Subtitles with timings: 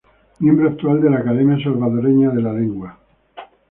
[0.39, 2.97] Miembro actual de la Academia Salvadoreña de la Lengua.